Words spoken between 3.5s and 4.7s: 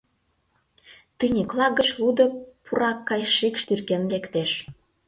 тӱрген лектеш.